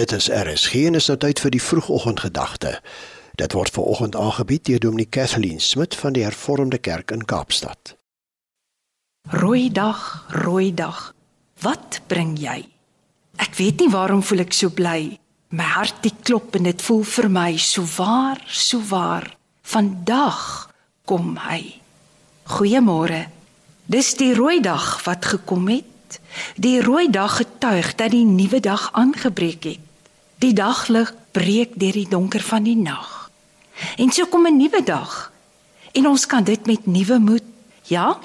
Dit 0.00 0.12
is 0.12 0.30
RSG 0.32 0.86
en 0.88 0.94
is 0.96 1.06
nou 1.10 1.18
tyd 1.20 1.40
vir 1.44 1.52
die 1.52 1.60
vroegoggendgedagte. 1.60 2.70
Dit 3.36 3.52
word 3.52 3.74
veraloggend 3.74 4.14
aangebied 4.16 4.62
deur 4.64 4.80
Dominee 4.80 5.08
Kathleen 5.12 5.58
Smit 5.60 5.92
van 6.00 6.14
die 6.16 6.22
Hervormde 6.24 6.78
Kerk 6.80 7.12
in 7.12 7.26
Kaapstad. 7.28 7.98
Rooi 9.28 9.68
dag, 9.68 10.24
rooi 10.32 10.70
dag. 10.74 11.10
Wat 11.60 11.98
bring 12.08 12.38
jy? 12.40 12.62
Ek 13.44 13.52
weet 13.58 13.84
nie 13.84 13.90
waarom 13.92 14.22
voel 14.24 14.46
ek 14.46 14.56
so 14.56 14.72
bly. 14.72 15.18
My 15.52 15.68
hart 15.74 16.00
het 16.08 16.24
klop 16.24 16.56
en 16.56 16.70
dit 16.70 16.86
voel 16.86 17.04
vir 17.04 17.28
my 17.36 17.50
so 17.60 17.84
waar, 17.98 18.40
so 18.48 18.80
waar. 18.88 19.28
Vandag 19.68 20.40
kom 21.04 21.36
hy. 21.44 21.76
Goeiemôre. 22.56 23.26
Dis 23.84 24.14
die 24.16 24.32
rooi 24.32 24.62
dag 24.64 24.96
wat 25.04 25.28
gekom 25.34 25.68
het. 25.68 26.22
Die 26.56 26.78
rooi 26.80 27.10
dag 27.12 27.36
getuig 27.42 27.92
dat 28.00 28.16
die 28.16 28.24
nuwe 28.24 28.64
dag 28.64 28.88
aangebreek 28.96 29.72
het. 29.74 29.86
Die 30.40 30.54
daglig 30.56 31.10
breek 31.36 31.74
deur 31.76 31.92
die 31.92 32.08
donker 32.08 32.40
van 32.40 32.64
die 32.64 32.76
nag. 32.76 33.28
En 34.00 34.08
so 34.12 34.24
kom 34.26 34.46
'n 34.46 34.56
nuwe 34.56 34.82
dag. 34.82 35.32
En 35.92 36.06
ons 36.06 36.26
kan 36.26 36.44
dit 36.44 36.66
met 36.66 36.86
nuwe 36.86 37.18
moed, 37.18 37.44
ja, 37.82 38.18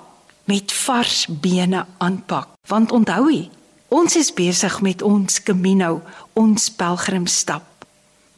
met 0.43 0.73
vars 0.73 1.25
bene 1.29 1.85
aanpak. 1.97 2.47
Want 2.67 2.91
onthou 2.91 3.31
jy, 3.31 3.49
ons 3.87 4.15
is 4.15 4.33
besig 4.33 4.81
met 4.81 5.01
ons 5.01 5.43
Camino, 5.43 6.01
ons 6.33 6.69
pelgrimstap. 6.69 7.85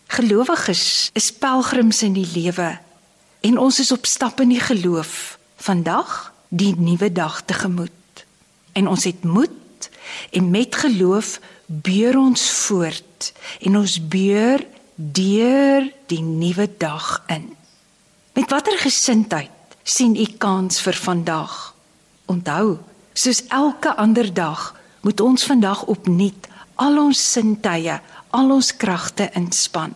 Gelowiges 0.07 1.09
is 1.13 1.31
pelgrims 1.31 2.01
in 2.03 2.13
die 2.13 2.29
lewe 2.33 2.79
en 3.41 3.57
ons 3.57 3.79
is 3.79 3.91
op 3.91 4.05
stap 4.05 4.39
in 4.39 4.49
die 4.49 4.63
geloof. 4.63 5.37
Vandag 5.55 6.33
die 6.49 6.73
nuwe 6.77 7.11
dag 7.11 7.41
tegemoet. 7.45 8.25
En 8.73 8.87
ons 8.87 9.03
het 9.03 9.23
moed 9.23 9.89
en 10.31 10.49
met 10.49 10.75
geloof 10.75 11.39
beur 11.65 12.17
ons 12.17 12.51
voort 12.51 13.06
en 13.65 13.77
ons 13.77 13.97
beur 14.07 14.63
deur 14.95 15.85
die 16.09 16.21
nuwe 16.21 16.67
dag 16.77 17.23
in. 17.27 17.49
Met 18.33 18.49
watter 18.49 18.77
gesindheid 18.81 19.77
sien 19.83 20.15
u 20.15 20.25
kans 20.37 20.81
vir 20.83 20.97
vandag? 20.97 21.53
Onthou, 22.25 22.77
soos 23.13 23.43
elke 23.47 23.95
ander 23.95 24.33
dag, 24.33 24.73
moet 25.01 25.21
ons 25.21 25.45
vandag 25.47 25.85
opnuut 25.87 26.49
al 26.77 26.99
ons 27.01 27.21
sintuie, 27.31 27.95
al 28.37 28.51
ons 28.53 28.71
kragte 28.77 29.29
inspann. 29.37 29.95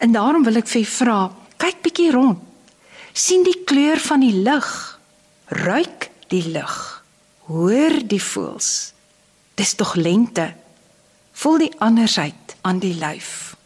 En 0.00 0.12
daarom 0.12 0.44
wil 0.44 0.60
ek 0.60 0.68
vir 0.68 0.82
u 0.82 0.88
vra, 0.88 1.18
kyk 1.60 1.82
bietjie 1.84 2.12
rond. 2.14 2.46
sien 3.12 3.42
die 3.42 3.64
kleur 3.66 3.98
van 3.98 4.22
die 4.22 4.36
lug. 4.46 4.66
Ruik 5.50 6.10
die 6.30 6.44
lug. 6.54 7.02
Hoor 7.50 7.96
die 8.06 8.22
voels. 8.22 8.92
Dis 9.58 9.74
tog 9.74 9.96
lente. 9.98 10.46
Voel 11.32 11.58
die 11.66 11.72
andersheid 11.82 12.49
aan 12.62 12.80
die 12.82 12.94
lyf. 12.94 13.56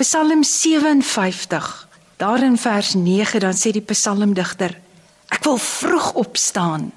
Psalm 0.00 0.44
57, 0.44 1.88
daar 2.16 2.42
in 2.42 2.56
vers 2.58 2.94
9 2.94 3.40
dan 3.40 3.56
sê 3.56 3.72
die 3.76 3.84
psalmdigter: 3.84 4.72
Ek 5.28 5.44
wil 5.44 5.58
vroeg 5.60 6.12
opstaan 6.12 6.90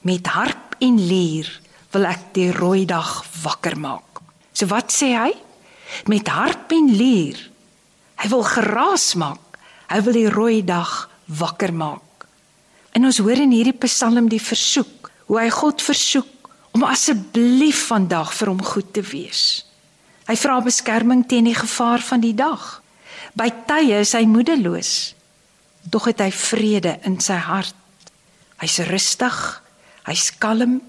met 0.00 0.26
harp 0.26 0.76
en 0.78 0.96
lier 1.00 1.48
wil 1.94 2.06
ek 2.08 2.32
die 2.36 2.50
rooi 2.52 2.84
dag 2.88 3.24
wakker 3.42 3.76
maak. 3.80 4.22
So 4.52 4.68
wat 4.72 4.92
sê 4.92 5.12
hy? 5.16 5.32
Met 6.10 6.28
harp 6.32 6.72
en 6.72 6.90
lier. 6.96 7.38
Hy 8.20 8.28
wil 8.32 8.44
geraas 8.48 9.14
maak. 9.20 9.60
Hy 9.92 10.00
wil 10.02 10.16
die 10.16 10.30
rooi 10.32 10.64
dag 10.66 11.06
wakker 11.38 11.72
maak. 11.72 12.26
En 12.96 13.04
ons 13.04 13.20
hoor 13.20 13.38
in 13.38 13.52
hierdie 13.52 13.76
psalm 13.84 14.30
die 14.32 14.40
versoek, 14.40 15.10
hoe 15.28 15.40
hy 15.42 15.50
God 15.52 15.82
versoek 15.84 16.50
om 16.76 16.84
asseblief 16.88 17.86
vandag 17.90 18.32
vir 18.36 18.50
hom 18.52 18.62
goed 18.64 18.92
te 18.96 19.04
wees. 19.04 19.66
Hy 20.26 20.34
vra 20.34 20.58
beskerming 20.64 21.22
teen 21.30 21.46
die 21.46 21.54
gevaar 21.54 22.02
van 22.02 22.22
die 22.22 22.34
dag. 22.34 22.80
By 23.38 23.50
tye 23.68 24.00
is 24.02 24.14
hy 24.16 24.24
moedeloos, 24.26 25.14
tog 25.92 26.08
het 26.10 26.22
hy 26.24 26.32
vrede 26.34 26.96
in 27.06 27.20
sy 27.22 27.36
hart. 27.46 27.76
Hy's 28.58 28.80
rustig, 28.88 29.36
hy's 30.08 30.30
kalm, 30.40 30.80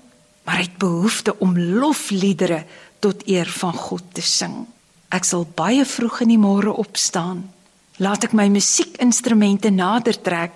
maar 0.48 0.62
hy 0.62 0.66
het 0.70 0.80
behoefte 0.82 1.36
om 1.44 1.58
lofliedere 1.58 2.64
tot 3.04 3.28
eer 3.28 3.50
van 3.60 3.76
God 3.78 4.08
te 4.16 4.24
sing. 4.26 4.64
Ek 5.14 5.28
sal 5.28 5.46
baie 5.56 5.86
vroeg 5.86 6.24
in 6.26 6.34
die 6.34 6.42
môre 6.42 6.74
opstaan. 6.74 7.44
Laat 8.02 8.28
ek 8.28 8.34
my 8.38 8.48
musiekinstrumente 8.50 9.70
nader 9.74 10.18
trek. 10.22 10.54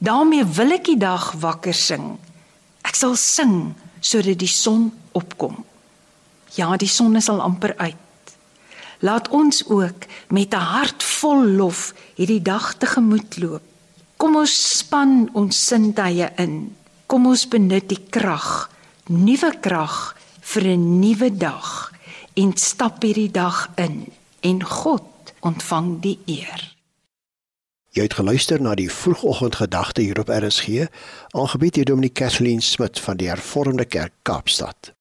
daarmee 0.00 0.44
wil 0.44 0.72
ek 0.72 0.84
die 0.84 0.96
dag 0.96 1.32
wakker 1.36 1.74
sing. 1.76 2.18
Ek 2.82 2.96
sal 2.96 3.16
sing 3.16 3.74
sodat 4.00 4.38
die 4.40 4.48
son 4.48 4.90
opkom. 5.12 5.64
Ja, 6.56 6.76
die 6.76 6.88
son 6.88 7.16
is 7.16 7.28
al 7.28 7.40
amper 7.40 7.74
uit. 7.76 8.09
Laat 9.00 9.28
ons 9.28 9.64
ook 9.68 10.04
met 10.28 10.54
'n 10.54 10.66
hart 10.76 11.02
vol 11.02 11.46
lof 11.46 11.94
hierdie 12.14 12.42
dag 12.42 12.74
tegemoet 12.74 13.38
loop. 13.38 13.62
Kom 14.16 14.36
ons 14.36 14.78
span 14.78 15.30
ons 15.32 15.66
sintuie 15.66 16.28
in. 16.36 16.76
Kom 17.06 17.26
ons 17.26 17.48
benut 17.48 17.88
die 17.88 18.04
krag, 18.10 18.70
nuwe 19.06 19.52
krag 19.60 20.16
vir 20.40 20.62
'n 20.62 21.00
nuwe 21.00 21.36
dag 21.36 21.92
en 22.34 22.56
stap 22.56 23.02
hierdie 23.02 23.30
dag 23.30 23.70
in 23.74 24.12
en 24.40 24.64
God 24.64 25.02
ontvang 25.40 26.00
die 26.00 26.18
eer. 26.26 26.76
Jy 27.90 28.02
het 28.02 28.14
geluister 28.14 28.60
na 28.62 28.74
die 28.74 28.90
vroegoggendgedagte 28.90 30.00
hier 30.00 30.20
op 30.20 30.28
RSG, 30.28 30.86
aangebied 31.30 31.74
deur 31.74 31.84
Dominee 31.84 32.14
Kathleen 32.14 32.62
Smit 32.62 33.00
van 33.00 33.16
die 33.16 33.28
Hervormde 33.28 33.84
Kerk 33.84 34.12
Kaapstad. 34.22 34.92